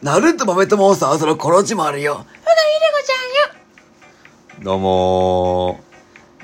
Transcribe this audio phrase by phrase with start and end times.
[0.00, 2.14] ナルト豆ともさ、そろコロチもあるよ。
[2.14, 2.36] ほな、ひで
[2.94, 4.64] こちゃんよ。
[4.64, 5.80] どうも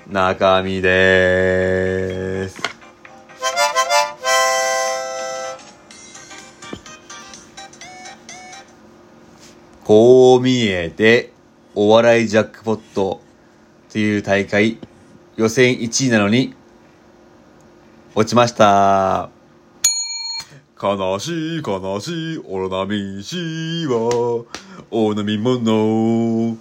[0.08, 2.60] ー、中身でーす。
[9.84, 11.30] こう見えて、
[11.76, 13.20] お笑いジャックポット
[13.92, 14.78] という大会、
[15.36, 16.56] 予選1位なのに、
[18.16, 19.33] 落ちました。
[20.80, 23.36] 悲しい悲しい、オロナミシ
[23.86, 24.44] は、
[24.90, 26.56] お飲み物。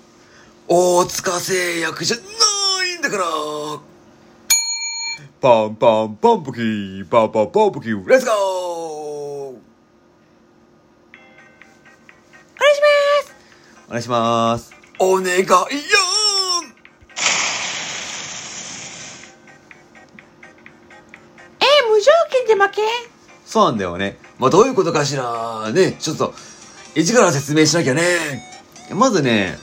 [0.67, 2.23] 大塚製薬じゃな
[2.85, 3.23] いんだから。
[5.41, 9.55] パンパンパンプキー、パンパンパンプキー、レッツゴーお
[12.59, 12.88] 願いしま
[13.23, 13.35] す。
[13.88, 14.73] お願いします。
[14.99, 16.02] お願いよ
[23.53, 24.17] そうなんだよね。
[24.39, 25.71] まあ、どういうことかしら。
[25.71, 26.34] ね、ちょっと、
[26.95, 28.01] 一から説明しなきゃね。
[28.95, 29.60] まずね、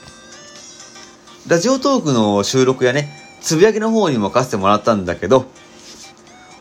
[1.48, 3.10] ラジオトークの収録やね、
[3.40, 5.46] つぶやきの方にも書かせてもらったんだけど、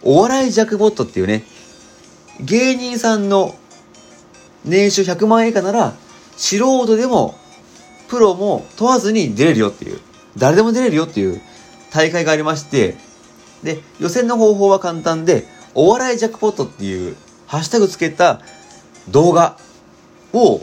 [0.01, 1.43] お笑いジャックボットっていうね、
[2.39, 3.53] 芸人さんの
[4.65, 5.93] 年収100万円以下なら、
[6.35, 7.37] 素人でも、
[8.07, 9.99] プロも問わずに出れるよっていう、
[10.35, 11.39] 誰でも出れるよっていう
[11.93, 12.97] 大会がありまして、
[13.61, 17.15] で、予選の方法は簡単で、お笑いジャックポットっていう
[17.47, 18.41] ハッシュタグつけた
[19.09, 19.57] 動画
[20.33, 20.61] を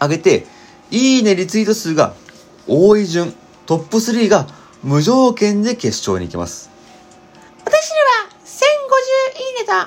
[0.00, 0.46] 上げて、
[0.90, 2.14] いいねリツイート数が
[2.66, 3.34] 多い順、
[3.66, 4.46] トップ3が
[4.82, 6.70] 無条件で決勝に行きます。
[7.64, 8.58] 私には、1050
[9.42, 9.86] いいねと、360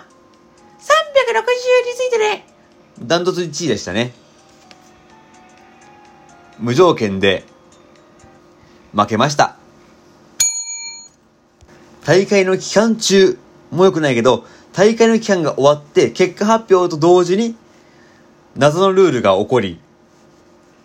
[1.85, 2.45] リツイートで、
[3.01, 4.13] ダントツ1位でしたね。
[6.59, 7.45] 無条件で
[8.93, 9.60] 負けました。
[12.05, 13.37] 大会の期間中
[13.69, 17.55] も良くないけど、大会の期間が終わって結果発表と同時に
[18.55, 19.79] 謎のルールが起こり、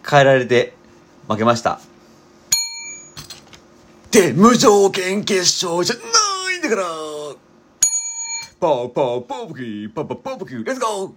[0.08, 0.75] 変えられて
[1.28, 1.81] 負けました。
[4.11, 6.85] で、無条件決勝じゃないんだから。
[8.58, 11.12] パーパーパープキー、パーパーパープキー、 Let's go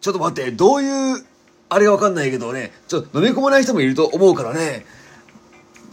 [0.00, 1.24] ちょっと待って、どういう、
[1.70, 4.84] あれがわかんないけどね、ちょっと飲み込まない人もいると思うからね。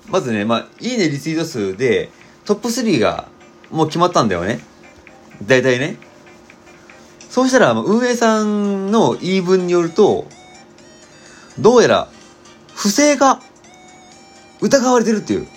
[0.10, 2.10] まずね、まあ、いいねリツイート数で、
[2.46, 3.28] トップ3が
[3.72, 4.60] もう決まったんだよね。
[5.44, 5.98] 大体ね。
[7.30, 10.28] そうしたら、運営さんの言い分によると、
[11.60, 12.08] どうやら、
[12.74, 13.42] 不正が
[14.62, 15.48] 疑われてるっていう。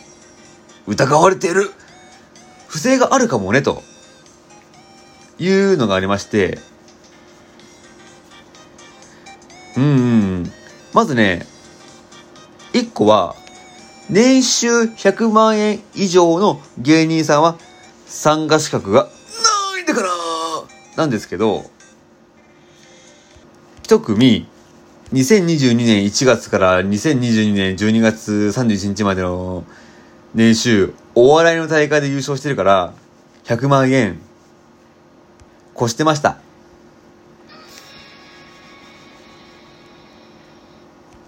[0.86, 1.70] 疑われてる。
[2.66, 3.82] 不正があるかもね、と
[5.38, 6.58] いうのがありまして、
[9.76, 9.86] うんう
[10.40, 10.52] ん。
[10.92, 11.46] まずね、
[12.72, 13.36] 一個は、
[14.10, 17.58] 年収100万円以上の芸人さんは
[18.06, 19.04] 参加資格が
[19.72, 20.08] ないんだから。
[20.96, 21.70] なんですけど、
[23.82, 24.48] 一組、
[25.12, 29.64] 2022年1月から2022年12月31日までの
[30.34, 32.94] 年収、お笑いの大会で優勝してるから、
[33.44, 34.20] 100万円、
[35.76, 36.38] 越してました。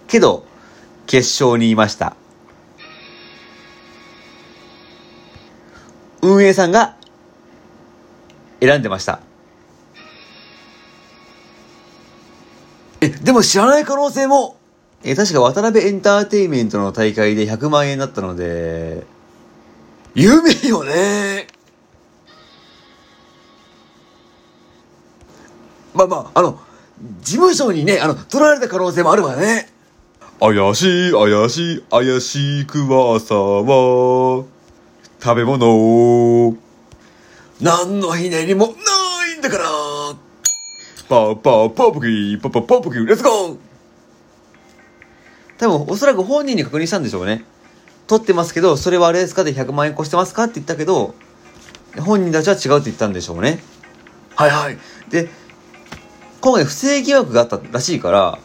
[0.07, 0.45] けど、
[1.05, 2.15] 決勝にいました。
[6.21, 6.95] 運営さんが
[8.59, 9.19] 選んでました。
[13.01, 14.57] え、でも知らない可能性も。
[15.03, 19.03] えー確か渡辺エンターテインメントの大会で100万円だったので、
[20.13, 21.47] 有名よね。
[25.95, 26.59] まあまあ、あの、
[27.21, 29.69] 事務所にね、あの、取られた可能性もあるわね。
[30.39, 34.45] 怪しい、怪しい、怪しい噂は、
[35.23, 36.57] 食べ物。
[37.61, 38.73] 何のひねりもな
[39.35, 39.65] いんだから。
[41.07, 43.57] パーパーパープキー、パーパーパープキー、 Let's go
[45.59, 47.45] 多分、おそらく本人に確認したんでしょうね。
[48.07, 49.43] 取ってますけど、それはあれですか？
[49.43, 50.45] で100万円越してますか？
[50.45, 51.13] って言ったけど、
[51.99, 53.59] 本人たちは違うって言ったんでしょうね。
[54.35, 54.77] はいはい。
[55.11, 55.29] で、
[56.39, 58.39] 今回不正疑惑があったらしいから、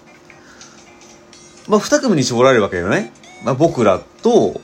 [1.68, 3.12] まあ、二組に絞られるわけよね。
[3.44, 4.60] まあ、僕らと、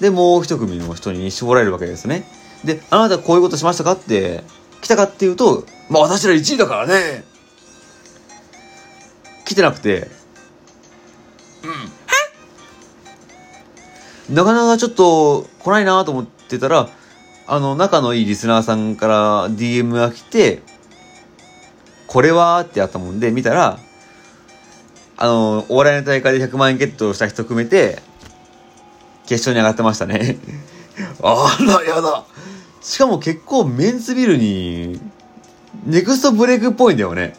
[0.00, 2.24] で、もう一組の人に絞られるわけですね。
[2.64, 4.42] で、あなたこういうことしましたかって、
[4.80, 7.24] 来たかっていうと、まあ私ら1位だからね。
[9.44, 10.08] 来てなくて、
[14.28, 14.34] うん。
[14.34, 16.90] なかなかちょっと来ないなと思ってたら、
[17.46, 20.62] あの、仲のいいリスナーさんから DM が来て、
[22.06, 23.78] これはってあったもんで見たら、
[25.16, 28.02] あの、お笑いの大会で100万円ゲットした人含めて、
[29.28, 30.38] 決勝に上がってましたね。
[31.22, 32.24] あら、やだ。
[32.80, 34.98] しかも結構メンツビルに、
[35.84, 37.36] ネクストブレイクっぽいんだよね。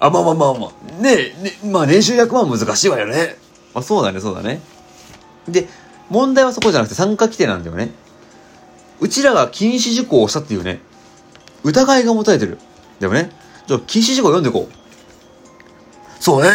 [0.00, 1.02] あ、まあまあまあまあ。
[1.02, 3.36] ねえ、ね、まあ年収100万難しいわよね。
[3.74, 4.62] まあそうだね、そうだね。
[5.46, 5.68] で、
[6.08, 7.92] 問題はそこじゃなくて参加規定なんだよね。
[9.00, 10.80] うちらが禁止事項をしたっていうね、
[11.64, 12.58] 疑いが持たれてる。
[12.98, 13.30] でもね、
[13.66, 16.22] じゃあ禁止事項読んでいこう。
[16.22, 16.50] そうね。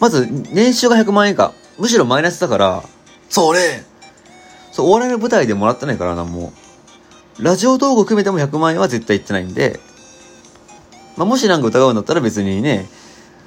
[0.00, 1.54] まず、年収が100万円以下。
[1.78, 2.82] むしろマイナスだから、
[3.28, 3.84] そうね。
[4.72, 6.52] そう、お笑いの舞台でもらってないからなんも。
[7.38, 9.78] ラジオ動画含めても100万円は絶対言ってないんで、
[11.16, 12.86] まあ、もしなんか疑うんだったら別にね、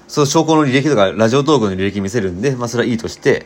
[0.08, 3.46] そう、証拠の履歴とか、ラジオ動画の履歴見せるんで、まあ、それはいいとして、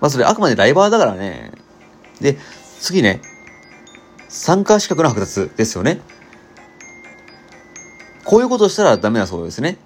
[0.00, 1.52] まあ、それあくまでライバーだからね。
[2.20, 2.38] で、
[2.80, 3.20] 次ね、
[4.28, 6.00] 参加資格の剥奪ですよね。
[8.24, 9.78] こういうことしたらダメだそうですね。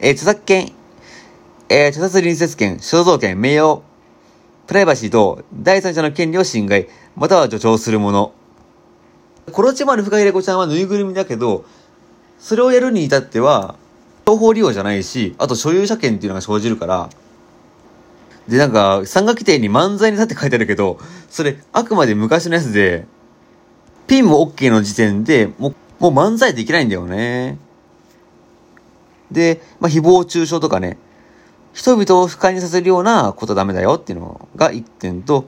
[0.00, 0.72] えー著作権、
[1.68, 3.82] えー著作隣接権、肖像権、名誉、
[4.68, 8.32] プライバシーと第三者の権利を侵害、または助長するもの。
[9.50, 11.64] コロチマルフカヒレコちゃんはぬいぐるみだけど、
[12.38, 13.74] それをやるに至っては、
[14.26, 17.10] 情報利用じゃないし、あと所有者権っていうのが生じるから、
[18.46, 20.98] で、なんか、参加規定に漫才に立って書いてあるけど、
[21.28, 23.06] それ、あくまで昔のやつで、
[24.06, 27.58] ピンも OK の時点で、もう、もう漫才できないんだよね。
[29.32, 30.98] で、まあ、誹謗中傷とかね、
[31.76, 35.44] 人々を不快にさせるようなことはダメだよっていうのが一点と、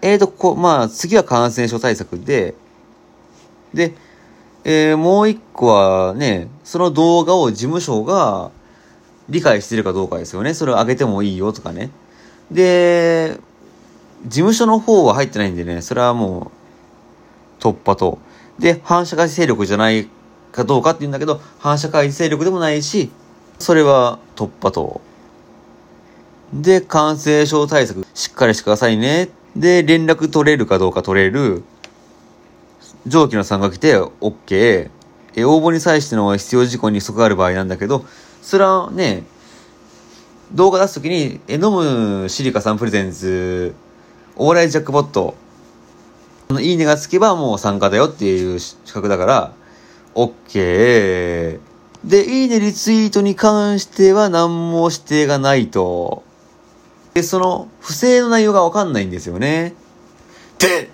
[0.00, 2.54] えーと、こう、まあ、次は感染症対策で、
[3.74, 3.92] で、
[4.62, 8.52] えーもう一個はね、その動画を事務所が
[9.28, 10.54] 理解してるかどうかですよね。
[10.54, 11.90] それを上げてもいいよとかね。
[12.52, 13.40] で、
[14.24, 16.52] 事務所の方は入ってないんでね、それはも
[17.58, 18.20] う突破と。
[18.56, 20.08] で、反社会勢力じゃない
[20.52, 23.10] かどうかって言うんだけど、反社会勢力でもないし、
[23.58, 25.00] それは突破と。
[26.52, 29.30] で、感染症対策しっかりしてくださいね。
[29.56, 31.62] で、連絡取れるかどうか取れる。
[33.06, 34.90] 上記の参加来て OK。
[35.34, 38.04] え、応募に際しての必要事項に不足がある場合なんだけど、
[38.42, 39.24] それはね、
[40.52, 43.74] 動画出すときに、え、飲むシリカさんプレゼンツ、
[44.36, 45.34] お笑いジャックボット、
[46.60, 49.52] いいねがつけばもう参加だよっていう資格だから、
[50.14, 51.58] OK。
[52.04, 56.22] で、いいねリツイートに関しては何も指定がないと。
[57.14, 59.74] で、その、不正の内容がわかんないんですよね。
[60.58, 60.90] で、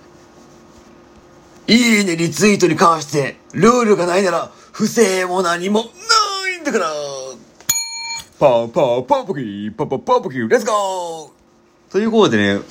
[1.67, 5.85] いいねリツイートに関して、ルールがないなら、不正も何もな
[6.57, 6.89] いんだから。
[8.39, 12.61] パンパンパンポキー、パンパンパンポキー、レッツゴーということでね、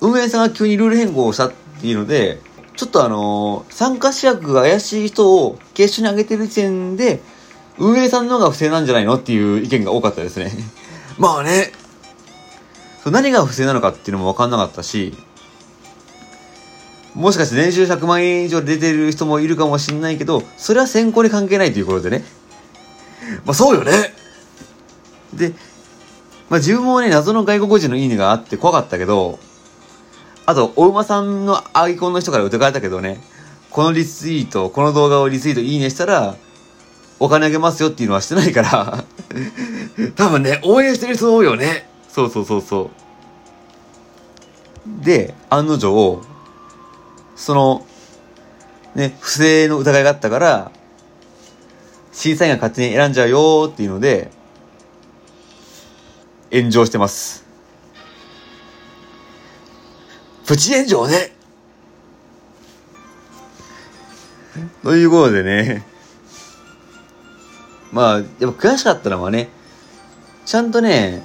[0.00, 2.40] 運営さんが急にルール変更をしたっていうので、
[2.76, 7.20] ちょっとあのー参加資格が怪しい人を決勝に上げてる時点で、
[7.78, 10.52] 運営さんの方が不正なんじゃないのっていう意見が多かったですね。
[11.18, 11.72] まあね、
[13.08, 15.14] そう何が不正なのかっていうのも分かんなかったし、
[17.14, 22.24] もしかして年収100万円以上出てる人もいるかもしんないけど、それは選考に関係ないということでね。
[23.46, 23.92] まあそうよね。
[25.32, 25.54] で、
[26.50, 29.38] まあ自分もね、謎の外国人のいいねがあって怖かったけど、
[30.44, 33.22] あと、お馬さんのアイコンの人から疑われたけどね、
[33.70, 36.36] このリツイート、この動画をリツイートいいねしたら、
[37.18, 39.04] お金あげますよっていうのはしてないから、
[40.14, 41.88] 多分ね、応援してる人多いよね。
[42.08, 42.90] そうそうそうそ
[45.00, 45.04] う。
[45.04, 46.22] で、案の定、
[47.36, 47.86] その、
[48.94, 50.72] ね、不正の疑いがあったから、
[52.12, 54.30] 審査員が勝手に選んじゃうよっていうので、
[56.50, 57.44] 炎上してます。
[60.46, 61.32] プチ炎上ね。
[64.82, 65.84] ということでね、
[67.92, 69.48] まあ、やっぱ悔しかったのはね、
[70.46, 71.22] ちゃんとね、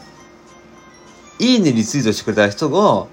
[1.39, 3.07] いいねリツイートしてくれた人が、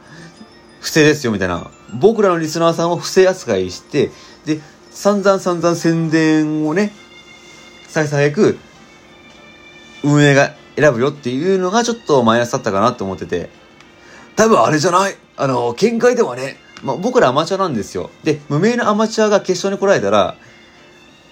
[0.81, 4.11] 不正ですよみたいな、僕らのリスナーさんを不正扱いして、
[4.45, 4.61] で、
[4.91, 6.93] 散々散々宣伝をね、
[7.89, 8.59] ささやく、
[10.03, 13.51] 運営が選ぶよっていうのがちょっとマイナスだったかなと思ってて、
[14.37, 15.17] 多分あれじゃない？
[15.37, 18.11] あの、見解ではね、まあ、僕らアマチュアなんですよ。
[18.25, 20.37] で、無名のアマチュアが決勝に来られたら、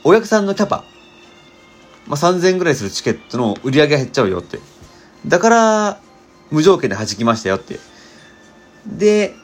[0.04, 0.85] お客さんのキャパ、
[2.07, 4.59] まあ、3000円ぐらいするチケットの売り上げが減っちゃうよって。
[5.26, 6.00] だから、
[6.50, 7.78] 無条件で弾きましたよって。
[8.87, 9.35] で、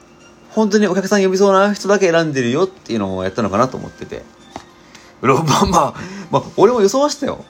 [0.49, 4.23] 本当にお客さん呼びそうな人だけ選んでるよっていうのをやったのかなと思ってて。
[5.21, 5.93] ロまあまあ、
[6.31, 7.43] まあ、俺も予想はしたよ。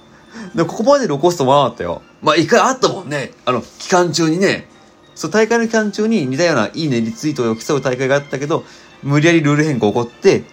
[0.54, 2.02] でここまでロコストもなかったよ。
[2.22, 3.32] まあ一回あったもんね。
[3.46, 4.68] あの、期間中にね。
[5.14, 8.64] そう、大会の期間中に似たようないいねリツイートを競う大会があったけど、
[9.04, 10.44] 無理やりルール変更起こって、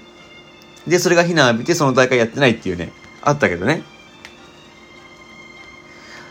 [0.87, 2.93] で、それが非難浴びてその大会やってないっていうね、
[3.23, 3.83] あったけどね。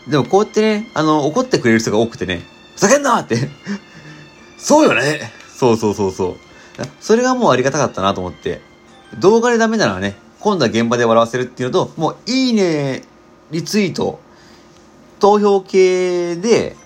[0.08, 2.42] でもこうやってね、あの、怒ってくれる人が多くてね、
[2.82, 3.48] ざけんなって。
[4.58, 5.32] そうよね。
[5.56, 6.36] そうそうそうそう。
[7.00, 8.60] それがもうありがたかったなと思って。
[9.20, 13.02] 動画でダメならね、今度は現場で笑わせるっていうのと、もういいね、
[13.52, 14.18] リツイート、
[15.20, 16.76] 投票系で、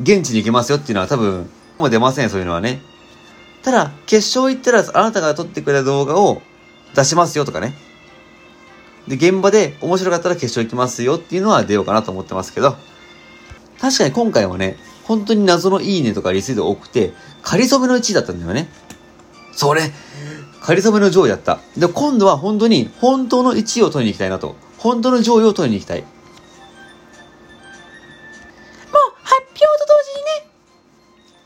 [0.00, 2.82] 現地に行けますよっていうのは多分、もう出ません、そういうのはね。
[3.62, 6.42] ただ、決勝行ったら、あなたが撮ってくれた動画を
[6.96, 7.74] 出しますよとかね。
[9.06, 12.76] で、現場で面白かったら決勝行きますよっていうのは出ようかなと思ってますけど、
[13.80, 18.68] 確かに今回はね、本当に謎のいいねとかリツイート多くて、仮初めの1位だったんだよね。
[19.52, 19.92] それ、
[20.60, 21.60] 仮初めの上位だった。
[21.76, 24.56] で、今度は本当に、本当の1位を取りに行きたいなと。
[24.78, 26.02] 本当の上位を取りに行きたい。
[26.02, 26.10] もう
[29.22, 30.50] 発表と同時にね、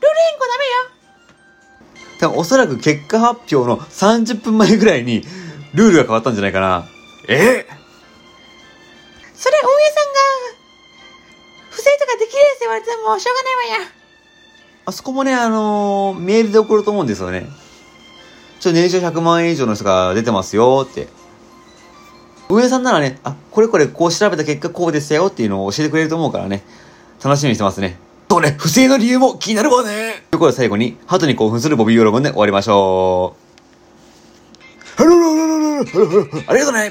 [0.01, 2.17] ルール変更ダメよ。
[2.19, 5.23] 多分おそらく結果発表の30分前ぐらいに、
[5.73, 6.85] ルールが変わったんじゃないかな。
[7.27, 7.65] え？
[7.65, 7.82] そ
[13.03, 13.91] もしょうがないわや。
[14.85, 17.47] あそこもね、あのーメールで送ろうと思うんですよね。
[18.59, 21.07] ちょ、年収100万円以上の人が出てますよって。
[22.49, 26.63] 運営さんならね、あ、これこれこう調べた結果こうでしたよっていうのを教えてくれると思うからね。
[27.23, 27.97] 楽しみにしてますね。
[28.27, 30.23] とね、不正の理由も気になるわね。
[30.31, 33.43] ということで最後に、鳩に興奮するボビー・ヨロゴンで終わりましょう。
[36.47, 36.79] ありがとうね。